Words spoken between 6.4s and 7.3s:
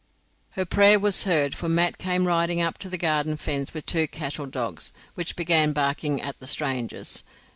strangers.